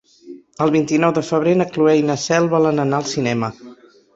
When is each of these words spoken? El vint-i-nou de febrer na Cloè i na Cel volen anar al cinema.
El 0.65 0.71
vint-i-nou 0.75 1.13
de 1.17 1.23
febrer 1.27 1.53
na 1.59 1.67
Cloè 1.75 1.95
i 1.99 2.07
na 2.09 2.17
Cel 2.25 2.51
volen 2.55 2.85
anar 2.87 3.03
al 3.03 3.09
cinema. 3.15 3.53